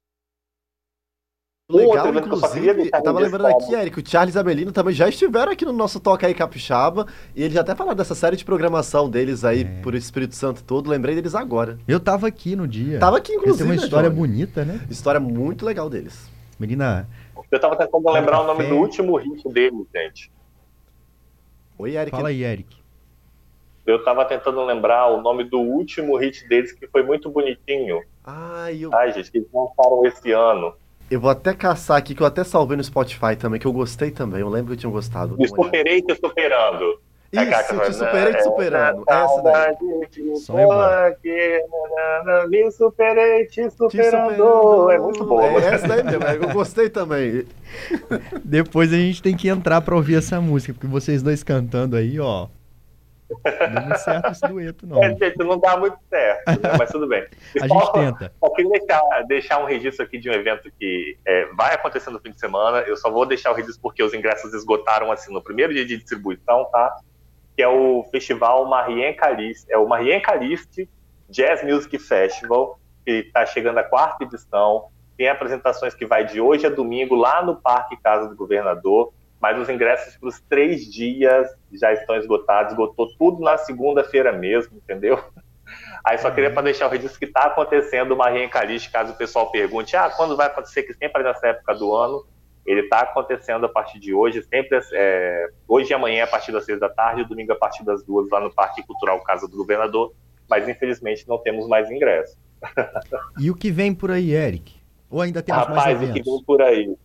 Outro 1.70 1.90
Legal, 1.90 2.26
inclusive, 2.26 2.90
eu 2.94 3.04
tava 3.04 3.20
lembrando 3.20 3.48
aqui, 3.48 3.74
Eric, 3.74 4.00
o 4.02 4.10
Charles 4.10 4.36
e 4.36 4.40
a 4.40 4.44
Melina 4.44 4.74
também 4.74 4.94
já 4.94 5.08
estiveram 5.08 5.54
aqui 5.54 5.64
no 5.64 5.72
nosso 5.72 6.02
Toca 6.02 6.28
aí 6.28 6.34
Capixaba, 6.34 7.08
e 7.34 7.44
eles 7.44 7.54
já 7.54 7.62
até 7.62 7.74
falaram 7.74 7.96
dessa 7.96 8.14
série 8.14 8.36
de 8.36 8.44
programação 8.44 9.10
deles 9.10 9.46
aí 9.46 9.62
É. 9.62 9.82
por 9.82 9.96
Espírito 9.96 10.36
Santo 10.36 10.64
todo, 10.66 10.90
lembrei 10.90 11.16
deles 11.16 11.34
agora. 11.34 11.78
Eu 11.88 12.00
tava 12.00 12.28
aqui 12.28 12.58
no 12.58 12.68
dia. 12.68 13.00
Tava 13.00 13.18
aqui, 13.18 13.34
inclusive, 13.34 13.64
uma 13.70 13.76
né, 13.76 13.82
história 13.84 14.10
Johnny? 14.10 14.20
bonita, 14.20 14.66
né? 14.66 14.86
História 14.90 15.20
muito 15.20 15.66
legal 15.66 15.90
deles. 15.90 16.30
Menina, 16.60 17.08
Eu 17.50 17.60
tava 17.60 17.76
tentando 17.78 18.10
lembrar 18.12 18.42
o 18.42 18.48
nome 18.48 18.66
do 18.68 18.76
último 18.76 19.16
hit 19.18 19.48
dele, 19.50 19.88
gente. 19.96 20.32
Oi, 21.78 21.96
Eric. 21.96 22.12
fala 22.12 22.30
aí, 22.30 22.44
Eric. 22.44 22.81
Eu 23.86 24.04
tava 24.04 24.24
tentando 24.26 24.64
lembrar 24.64 25.08
o 25.08 25.22
nome 25.22 25.44
do 25.44 25.60
último 25.60 26.16
hit 26.18 26.48
deles, 26.48 26.72
que 26.72 26.88
foi 26.88 27.04
muito 27.04 27.30
bonitinho. 27.30 28.02
Ai, 28.24 28.80
eu, 28.82 28.94
Ai, 28.94 29.12
gente, 29.12 29.32
que 29.32 29.40
eles 29.40 29.50
lançaram 29.52 30.06
esse 30.06 30.32
ano. 30.32 30.74
eu 31.10 31.20
vou 31.20 31.32
até 31.32 31.54
caçar 31.54 31.98
aqui, 31.98 32.14
que 32.14 32.22
eu 32.22 32.28
até 32.28 32.44
salvei 32.44 32.78
no 32.78 32.84
Spotify 32.84 33.36
também, 33.36 33.60
que 33.60 33.66
eu 33.66 33.74
gostei 33.74 34.12
também, 34.12 34.42
eu 34.42 34.50
lembro 34.50 34.68
que 34.68 34.74
eu 34.74 34.78
tinha 34.78 34.92
gostado. 34.92 35.36
Me 35.38 35.48
superei 35.48 36.02
te 36.02 36.16
superando. 36.16 37.00
Isso, 37.32 37.50
Cacá, 37.50 37.86
te 37.86 37.94
superei 37.94 38.34
te 38.34 38.40
é, 38.40 38.44
superando. 38.44 39.04
Essa 39.08 39.42
daí. 39.42 39.78
Me 42.50 42.72
superei, 42.72 43.46
te 43.48 43.70
superando. 43.70 44.92
É 44.92 45.00
muito 45.00 45.26
bom. 45.26 45.42
É 45.42 45.74
essa 45.74 45.88
daí 45.88 46.04
mesmo, 46.04 46.24
é, 46.26 46.36
eu 46.36 46.50
gostei 46.54 46.90
também. 46.90 47.46
Depois 48.44 48.92
a 48.92 48.98
gente 48.98 49.24
tem 49.24 49.36
que 49.36 49.48
entrar 49.48 49.80
pra 49.80 49.96
ouvir 49.96 50.16
essa 50.16 50.42
música, 50.42 50.74
porque 50.74 50.88
vocês 50.88 51.24
dois 51.24 51.42
cantando 51.42 51.96
aí, 51.96 52.20
ó. 52.20 52.48
Certo 53.98 54.32
esse 54.32 54.48
dueto, 54.48 54.88
não. 54.88 55.04
É, 55.04 55.16
gente, 55.16 55.38
não 55.38 55.58
dá 55.60 55.78
muito 55.78 55.98
certo, 56.10 56.48
né? 56.48 56.76
mas 56.78 56.90
tudo 56.92 57.08
bem. 57.08 57.26
A 57.62 57.68
Só- 57.68 57.80
gente 57.80 57.92
tenta. 57.94 58.34
Só 58.40 58.50
queria 58.52 58.72
deixar, 58.72 59.02
deixar 59.28 59.58
um 59.60 59.66
registro 59.66 60.06
aqui 60.06 60.18
de 60.18 60.30
um 60.30 60.34
evento 60.34 60.72
que 60.80 61.18
é, 61.26 61.46
vai 61.54 61.74
acontecer 61.74 62.10
no 62.10 62.20
fim 62.20 62.32
de 62.32 62.40
semana. 62.40 62.80
Eu 62.80 62.98
só 62.98 63.10
vou 63.10 63.26
deixar 63.26 63.52
o 63.52 63.54
registro 63.56 63.82
porque 63.82 64.04
os 64.04 64.14
ingressos 64.14 64.54
esgotaram 64.54 65.12
assim 65.12 65.34
no 65.34 65.42
primeiro 65.42 65.74
dia 65.74 65.86
de 65.86 65.98
distribuição, 65.98 66.66
tá? 66.72 66.96
Que 67.56 67.62
é 67.62 67.68
o 67.68 68.04
festival 68.12 68.66
Marien 68.66 69.14
Caliste, 69.16 69.66
é 69.72 69.78
o 69.78 69.88
Marien 69.88 70.22
Caliste 70.22 70.90
Jazz 71.30 71.64
Music 71.64 71.98
Festival, 71.98 72.80
que 73.06 73.12
está 73.12 73.46
chegando 73.46 73.78
à 73.78 73.84
quarta 73.84 74.24
edição. 74.24 74.88
Tem 75.18 75.30
apresentações 75.30 75.94
que 75.94 76.06
vai 76.06 76.26
de 76.26 76.42
hoje 76.42 76.66
a 76.66 76.70
domingo 76.70 77.16
lá 77.16 77.42
no 77.44 77.56
Parque 77.56 77.96
Casa 78.02 78.28
do 78.28 78.36
Governador, 78.36 79.14
mas 79.42 79.58
os 79.58 79.68
ingressos 79.68 80.16
para 80.18 80.30
os 80.30 80.40
três 80.42 80.86
dias 80.86 81.50
já 81.74 81.92
estão 81.92 82.16
esgotados. 82.16 82.74
Esgotou 82.74 83.08
tudo 83.18 83.42
na 83.42 83.58
segunda-feira 83.58 84.32
mesmo, 84.32 84.78
entendeu? 84.78 85.20
Aí 86.04 86.18
só 86.18 86.30
queria 86.30 86.52
para 86.52 86.64
deixar 86.64 86.88
o 86.88 86.90
registro 86.90 87.18
que 87.18 87.26
está 87.26 87.46
acontecendo 87.46 88.12
o 88.12 88.18
Marien 88.18 88.50
Caliste, 88.50 88.92
caso 88.92 89.14
o 89.14 89.18
pessoal 89.18 89.52
pergunte, 89.52 89.96
ah, 89.96 90.10
quando 90.10 90.36
vai 90.38 90.48
acontecer, 90.48 90.84
que 90.84 90.94
sempre 90.94 91.22
é 91.22 91.26
nessa 91.26 91.48
época 91.48 91.74
do 91.74 91.96
ano, 91.96 92.26
ele 92.66 92.82
está 92.82 93.00
acontecendo 93.00 93.66
a 93.66 93.70
partir 93.70 94.00
de 94.00 94.14
hoje, 94.14 94.44
sempre 94.44 94.80
é, 94.94 95.50
hoje 95.68 95.92
e 95.92 95.94
amanhã 95.94 96.26
a 96.26 96.28
partir 96.28 96.52
das 96.52 96.66
seis 96.66 96.80
da 96.80 96.90
tarde, 96.90 97.24
domingo 97.24 97.54
a 97.54 97.56
partir 97.56 97.84
das 97.84 98.04
duas, 98.04 98.30
lá 98.30 98.40
no 98.40 98.54
Parque 98.54 98.84
Cultural 98.86 99.22
Casa 99.24 99.48
do 99.48 99.58
Governador, 99.58 100.14
mas 100.50 100.68
infelizmente 100.68 101.28
não 101.28 101.38
temos 101.38 101.68
mais 101.68 101.90
ingresso. 101.90 102.38
E 103.40 103.50
o 103.50 103.56
que 103.56 103.72
vem 103.72 103.94
por 103.94 104.12
aí, 104.12 104.34
Eric? 104.34 104.76
Ou 105.10 105.22
ainda 105.22 105.42
temos 105.42 105.66
mais 105.68 105.78
Rapaz, 105.78 105.96
o 105.96 106.00
que 106.00 106.06
eventos? 106.06 106.32
vem 106.32 106.44
por 106.44 106.62
aí? 106.62 106.96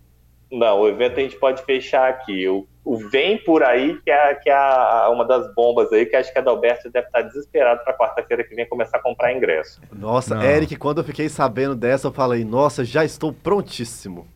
Não, 0.50 0.80
o 0.80 0.88
evento 0.88 1.18
a 1.18 1.22
gente 1.22 1.36
pode 1.36 1.62
fechar 1.64 2.08
aqui. 2.08 2.46
O, 2.48 2.66
o 2.84 2.96
Vem 3.08 3.36
Por 3.38 3.64
Aí, 3.64 3.98
que 4.04 4.10
é, 4.10 4.34
que 4.34 4.48
é 4.48 4.54
a- 4.54 5.08
uma 5.12 5.24
das 5.24 5.52
bombas 5.54 5.92
aí, 5.92 6.06
que 6.06 6.14
acho 6.14 6.32
que 6.32 6.38
a 6.38 6.40
Adalberto 6.40 6.88
deve 6.88 7.06
estar 7.08 7.22
desesperado 7.22 7.82
para 7.82 7.96
quarta-feira 7.96 8.44
que 8.44 8.54
vem 8.54 8.64
começar 8.68 8.98
a 8.98 9.02
comprar 9.02 9.32
ingresso. 9.34 9.80
Nossa, 9.92 10.36
Não. 10.36 10.42
Eric, 10.42 10.76
quando 10.76 10.98
eu 10.98 11.04
fiquei 11.04 11.28
sabendo 11.28 11.74
dessa, 11.74 12.06
eu 12.06 12.12
falei, 12.12 12.44
nossa, 12.44 12.84
já 12.84 13.04
estou 13.04 13.32
prontíssimo. 13.32 14.26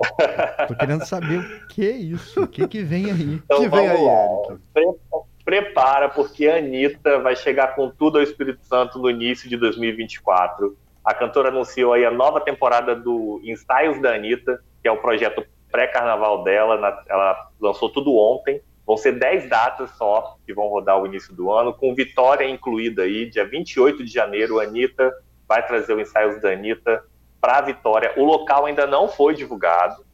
Tô 0.68 0.74
querendo 0.76 1.04
saber 1.06 1.38
o 1.40 1.66
que 1.68 1.86
é 1.88 1.92
isso, 1.96 2.42
o 2.42 2.46
que 2.48 2.66
que 2.68 2.82
vem 2.82 3.06
aí. 3.10 3.40
Então 3.44 3.60
que 3.62 3.68
vem 3.68 3.88
vamos 3.88 3.90
aí, 4.00 4.04
lá. 4.04 4.46
Eric? 4.50 4.62
Pre- 4.72 5.22
Prepara, 5.44 6.08
porque 6.08 6.46
a 6.46 6.58
Anitta 6.58 7.18
vai 7.18 7.34
chegar 7.34 7.74
com 7.74 7.90
tudo 7.90 8.16
ao 8.18 8.22
Espírito 8.22 8.64
Santo 8.64 8.98
no 9.00 9.10
início 9.10 9.48
de 9.48 9.56
2024. 9.56 10.76
A 11.04 11.12
cantora 11.12 11.48
anunciou 11.48 11.92
aí 11.92 12.04
a 12.04 12.12
nova 12.12 12.40
temporada 12.40 12.94
do 12.94 13.40
Ensaios 13.44 14.00
da 14.00 14.14
Anitta, 14.14 14.62
que 14.82 14.88
é 14.88 14.92
o 14.92 14.96
projeto 14.96 15.46
pré-carnaval 15.70 16.42
dela. 16.42 16.76
na- 16.76 17.02
ela 17.08 17.50
lançou 17.60 17.88
tudo 17.88 18.14
ontem. 18.16 18.60
Vão 18.86 18.96
ser 18.96 19.12
10 19.12 19.48
datas 19.48 19.90
só 19.92 20.36
que 20.44 20.52
vão 20.52 20.68
rodar 20.68 21.00
o 21.00 21.06
início 21.06 21.32
do 21.34 21.50
ano, 21.52 21.72
com 21.72 21.94
Vitória 21.94 22.44
incluída 22.48 23.02
aí. 23.04 23.30
Dia 23.30 23.46
28 23.46 24.04
de 24.04 24.12
janeiro, 24.12 24.58
Anitta 24.60 25.14
vai 25.48 25.64
trazer 25.64 25.94
o 25.94 26.00
Ensaios 26.00 26.40
da 26.42 26.50
Anitta 26.50 27.04
para 27.40 27.60
Vitória. 27.60 28.12
O 28.16 28.24
local 28.24 28.66
ainda 28.66 28.86
não 28.86 29.08
foi 29.08 29.34
divulgado. 29.34 30.04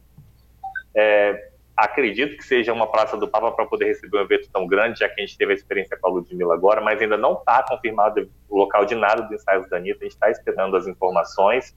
É, 0.95 1.49
acredito 1.75 2.37
que 2.37 2.43
seja 2.43 2.73
uma 2.73 2.87
Praça 2.87 3.15
do 3.17 3.27
Papa 3.27 3.51
para 3.51 3.65
poder 3.65 3.85
receber 3.85 4.17
um 4.17 4.21
evento 4.21 4.49
tão 4.51 4.67
grande, 4.67 4.99
já 4.99 5.07
que 5.09 5.21
a 5.21 5.25
gente 5.25 5.37
teve 5.37 5.51
a 5.51 5.55
experiência 5.55 5.97
com 5.97 6.07
a 6.07 6.11
Ludmilla 6.11 6.53
agora, 6.53 6.81
mas 6.81 7.01
ainda 7.01 7.17
não 7.17 7.33
está 7.33 7.63
confirmado 7.63 8.29
o 8.49 8.57
local 8.57 8.85
de 8.85 8.95
nada 8.95 9.23
do 9.23 9.33
Ensaios 9.33 9.69
da 9.69 9.77
Anitta, 9.77 9.99
a 10.01 10.03
gente 10.03 10.13
está 10.13 10.29
esperando 10.29 10.75
as 10.75 10.87
informações. 10.87 11.75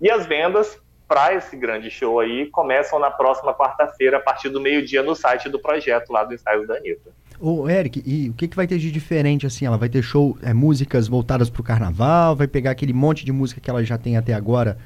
E 0.00 0.10
as 0.10 0.26
vendas 0.26 0.80
para 1.08 1.34
esse 1.34 1.56
grande 1.56 1.90
show 1.90 2.20
aí 2.20 2.46
começam 2.46 2.98
na 2.98 3.10
próxima 3.10 3.54
quarta-feira, 3.54 4.18
a 4.18 4.20
partir 4.20 4.50
do 4.50 4.60
meio-dia, 4.60 5.02
no 5.02 5.14
site 5.14 5.48
do 5.48 5.58
projeto 5.58 6.12
lá 6.12 6.22
do 6.22 6.34
Ensaios 6.34 6.68
da 6.68 6.76
Anitta. 6.76 7.10
Ô, 7.40 7.68
Eric, 7.68 8.02
e 8.04 8.28
o 8.28 8.34
que, 8.34 8.46
que 8.46 8.56
vai 8.56 8.66
ter 8.66 8.78
de 8.78 8.92
diferente 8.92 9.46
assim? 9.46 9.64
Ela 9.64 9.78
vai 9.78 9.88
ter 9.88 10.02
show, 10.02 10.36
é, 10.42 10.52
músicas 10.52 11.08
voltadas 11.08 11.48
pro 11.48 11.62
carnaval, 11.62 12.36
vai 12.36 12.46
pegar 12.46 12.72
aquele 12.72 12.92
monte 12.92 13.24
de 13.24 13.32
música 13.32 13.60
que 13.60 13.70
ela 13.70 13.82
já 13.82 13.96
tem 13.96 14.16
até 14.16 14.34
agora 14.34 14.76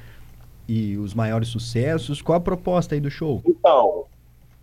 e 0.69 0.97
os 0.97 1.13
maiores 1.13 1.49
sucessos. 1.49 2.23
Qual 2.23 2.37
a 2.37 2.41
proposta 2.41 2.95
aí 2.95 3.01
do 3.01 3.11
show? 3.11 3.43
Então, 3.45 4.05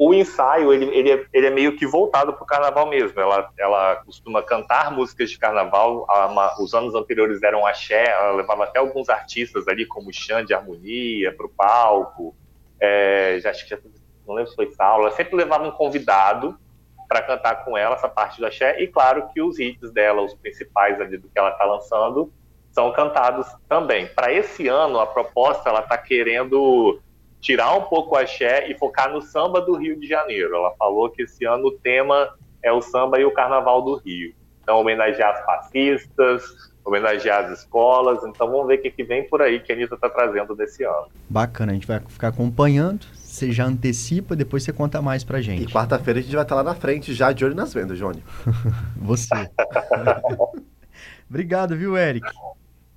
o 0.02 0.14
ensaio, 0.14 0.72
ele, 0.72 0.86
ele, 0.98 1.12
é, 1.12 1.26
ele 1.34 1.48
é 1.48 1.50
meio 1.50 1.76
que 1.76 1.86
voltado 1.86 2.32
para 2.32 2.42
o 2.42 2.46
carnaval 2.46 2.88
mesmo. 2.88 3.20
Ela, 3.20 3.52
ela 3.60 3.98
costuma 3.98 4.42
cantar 4.42 4.94
músicas 4.94 5.30
de 5.30 5.38
carnaval. 5.38 6.08
Uma- 6.10 6.56
os 6.58 6.74
anos 6.74 6.96
anteriores 6.96 7.44
eram 7.44 7.66
axé, 7.66 8.10
ela 8.10 8.32
levava 8.32 8.64
até 8.64 8.80
alguns 8.80 9.10
artistas 9.10 9.68
ali, 9.68 9.86
como 9.86 10.14
Xande 10.14 10.48
de 10.48 10.54
Harmonia, 10.54 11.36
para 11.36 11.46
o 11.46 11.50
palco. 11.50 12.34
É, 12.80 13.40
já, 13.42 13.50
acho 13.50 13.66
que 13.66 13.72
já, 13.72 13.78
não 14.26 14.36
lembro 14.36 14.50
se 14.50 14.56
foi 14.56 14.72
Saulo. 14.72 15.04
Ela 15.04 15.12
sempre 15.12 15.36
levava 15.36 15.68
um 15.68 15.72
convidado 15.72 16.58
para 17.06 17.22
cantar 17.22 17.66
com 17.66 17.78
ela 17.78 17.96
essa 17.96 18.08
parte 18.08 18.40
do 18.40 18.46
axé. 18.46 18.82
E 18.82 18.88
claro 18.88 19.28
que 19.34 19.42
os 19.42 19.60
hits 19.60 19.92
dela, 19.92 20.22
os 20.22 20.34
principais 20.34 21.02
ali 21.02 21.18
do 21.18 21.28
que 21.28 21.38
ela 21.38 21.50
está 21.50 21.66
lançando, 21.66 22.32
são 22.72 22.90
cantados 22.94 23.48
também. 23.68 24.08
Para 24.08 24.32
esse 24.32 24.66
ano, 24.70 24.98
a 24.98 25.06
proposta, 25.06 25.68
ela 25.68 25.82
está 25.82 25.98
querendo 25.98 27.02
tirar 27.42 27.74
um 27.76 27.84
pouco 27.84 28.16
o 28.16 28.18
axé 28.18 28.70
e 28.70 28.78
focar 28.78 29.12
no 29.12 29.22
samba 29.22 29.62
do 29.62 29.76
Rio 29.76 30.00
de 30.00 30.08
Janeiro. 30.08 30.56
Ela 30.56 30.74
falou 30.78 31.10
que 31.10 31.24
esse 31.24 31.46
ano 31.46 31.68
o 31.68 31.72
tema 31.72 32.30
é 32.64 32.72
o 32.72 32.82
samba 32.82 33.20
e 33.20 33.26
o 33.26 33.32
carnaval 33.32 33.82
do 33.82 33.96
Rio. 33.96 34.34
Então, 34.62 34.78
homenagear 34.80 35.32
as 35.36 35.46
fascistas, 35.46 36.44
homenagear 36.86 37.46
as 37.46 37.60
escolas. 37.60 38.24
Então, 38.24 38.52
vamos 38.52 38.68
ver 38.68 38.80
o 38.80 38.82
que, 38.82 38.92
que 38.92 39.04
vem 39.04 39.28
por 39.28 39.42
aí 39.42 39.60
que 39.60 39.72
a 39.72 39.76
Anitta 39.76 39.96
está 39.96 40.10
trazendo 40.10 40.56
desse 40.56 40.84
ano. 40.84 41.08
Bacana, 41.30 41.72
a 41.72 41.76
gente 41.76 41.88
vai 41.88 42.00
ficar 42.02 42.28
acompanhando. 42.28 43.06
Você 43.14 43.52
já 43.52 43.66
antecipa, 43.66 44.36
depois 44.36 44.64
você 44.64 44.74
conta 44.74 45.02
mais 45.02 45.24
pra 45.24 45.40
E 45.40 45.44
gente. 45.44 45.74
quarta-feira 45.74 46.20
a 46.20 46.24
gente 46.24 46.36
vai 46.36 46.44
estar 46.44 46.56
lá 46.56 46.64
na 46.64 46.76
frente, 46.76 47.14
já 47.14 47.32
de 47.32 47.46
olho 47.46 47.56
nas 47.56 47.74
vendas, 47.74 47.98
Johnny. 47.98 48.22
Você. 48.98 49.30
Obrigado, 51.30 51.76
viu, 51.78 51.96
Eric? 51.98 52.28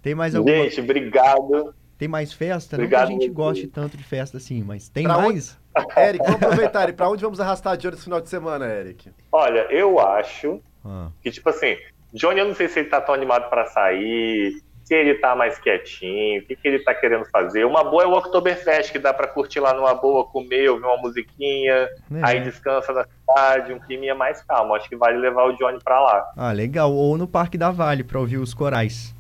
Tem 0.01 0.15
mais 0.15 0.35
alguma 0.35 0.55
Gente, 0.57 0.81
obrigado. 0.81 1.75
Tem 2.03 2.09
mais 2.09 2.33
festa? 2.33 2.75
Obrigado, 2.75 3.03
não 3.03 3.17
que 3.17 3.23
a 3.23 3.27
gente 3.27 3.33
goste 3.33 3.69
tanto 3.69 3.97
de 3.97 4.03
festa 4.03 4.37
assim, 4.39 4.61
mas 4.61 4.89
tem 4.89 5.05
Pra 5.05 5.19
mais? 5.19 5.57
Eric, 5.97 6.25
vamos 6.25 6.43
aproveitar. 6.43 6.89
E 6.89 6.93
pra 6.93 7.09
onde 7.09 7.23
vamos 7.23 7.39
arrastar 7.39 7.77
de 7.77 7.87
olho 7.87 7.95
esse 7.95 8.03
final 8.03 8.21
de 8.21 8.29
semana, 8.29 8.67
Eric? 8.67 9.09
Olha, 9.31 9.69
eu 9.71 10.01
acho 10.01 10.61
Ah, 10.85 11.11
que, 11.23 11.31
tipo 11.31 11.49
assim, 11.49 11.77
Johnny, 12.13 12.41
eu 12.41 12.49
não 12.49 12.57
sei 12.57 12.67
se 12.67 12.81
ele 12.81 12.89
tá 12.89 13.01
tão 13.01 13.15
animado 13.15 13.49
para 13.49 13.67
sair, 13.67 14.51
se 14.83 14.93
ele 14.97 15.15
tá 15.15 15.37
mais 15.37 15.61
quietinho, 15.61 16.43
o 16.43 16.45
que, 16.45 16.57
que 16.57 16.67
ele 16.67 16.81
tá 16.81 16.93
querendo 16.93 17.25
fazer. 17.27 17.65
Uma 17.65 17.85
boa 17.85 18.03
é 18.03 18.07
o 18.07 18.15
Oktoberfest, 18.19 18.91
que 18.91 18.99
dá 18.99 19.15
para 19.15 19.29
curtir 19.29 19.61
lá 19.61 19.73
numa 19.73 19.95
boa, 19.95 20.25
comer, 20.25 20.71
ouvir 20.71 20.85
uma 20.85 20.97
musiquinha, 20.97 21.89
né? 22.11 22.21
aí 22.25 22.41
descansa 22.41 22.93
na 22.93 23.05
cidade, 23.05 23.73
um 23.73 23.79
clima 23.79 24.13
mais 24.17 24.43
calmo. 24.43 24.75
Acho 24.75 24.89
que 24.89 24.97
vale 24.97 25.19
levar 25.19 25.45
o 25.45 25.53
Johnny 25.57 25.79
para 25.85 26.01
lá. 26.01 26.33
Ah, 26.37 26.51
legal. 26.51 26.93
Ou 26.93 27.17
no 27.17 27.29
Parque 27.29 27.57
da 27.57 27.71
Vale 27.71 28.03
pra 28.03 28.19
ouvir 28.19 28.39
os 28.39 28.53
corais. 28.53 29.15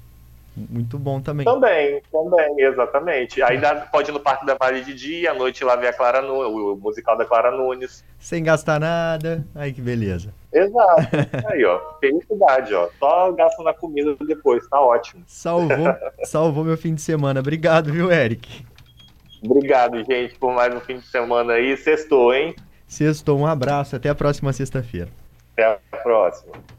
Muito 0.54 0.98
bom 0.98 1.18
também. 1.20 1.44
Também, 1.46 2.02
também, 2.12 2.54
exatamente. 2.60 3.42
Aí 3.42 3.58
dá- 3.58 3.74
pode 3.90 4.10
ir 4.10 4.12
no 4.12 4.20
Parque 4.20 4.44
da 4.44 4.54
Vale 4.54 4.82
de 4.84 4.92
dia, 4.92 5.30
à 5.30 5.34
noite 5.34 5.64
lá 5.64 5.76
ver 5.76 5.86
a 5.88 5.92
Clara 5.94 6.20
Nu- 6.20 6.72
o 6.72 6.76
musical 6.76 7.16
da 7.16 7.24
Clara 7.24 7.50
Nunes. 7.50 8.04
Sem 8.18 8.42
gastar 8.44 8.78
nada. 8.78 9.44
Aí 9.54 9.72
que 9.72 9.80
beleza. 9.80 10.34
Exato. 10.52 11.08
Aí, 11.50 11.64
ó, 11.64 11.80
felicidade, 12.00 12.74
ó. 12.74 12.88
Só 12.98 13.32
gasta 13.32 13.62
na 13.62 13.72
comida 13.72 14.14
depois, 14.26 14.68
tá 14.68 14.78
ótimo. 14.80 15.22
Salvou, 15.26 15.86
salvou 16.24 16.64
meu 16.64 16.76
fim 16.76 16.94
de 16.94 17.00
semana. 17.00 17.40
Obrigado, 17.40 17.90
viu, 17.90 18.12
Eric? 18.12 18.66
Obrigado, 19.42 20.04
gente, 20.04 20.34
por 20.38 20.52
mais 20.52 20.72
um 20.74 20.80
fim 20.80 20.98
de 20.98 21.06
semana 21.06 21.54
aí. 21.54 21.76
Sextou, 21.78 22.32
hein? 22.34 22.54
Sextou, 22.86 23.38
um 23.38 23.46
abraço. 23.46 23.96
Até 23.96 24.08
a 24.10 24.14
próxima 24.14 24.52
sexta-feira. 24.52 25.08
Até 25.54 25.64
a 25.64 25.96
próxima. 26.02 26.52